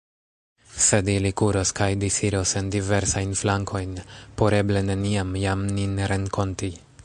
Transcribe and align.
Sed 0.83 1.09
ili 1.11 1.31
kuros 1.41 1.73
kaj 1.79 1.89
disiros 2.03 2.55
en 2.61 2.71
diversajn 2.77 3.37
flankojn, 3.43 3.93
por 4.41 4.59
eble 4.63 4.85
neniam 4.89 5.37
jam 5.47 5.71
nin 5.79 5.95
renkonti. 6.15 6.77